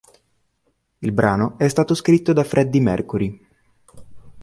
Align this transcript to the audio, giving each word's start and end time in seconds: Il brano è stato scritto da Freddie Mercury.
Il 0.97 1.11
brano 1.11 1.59
è 1.59 1.67
stato 1.67 1.93
scritto 1.93 2.33
da 2.33 2.43
Freddie 2.43 2.81
Mercury. 2.81 3.47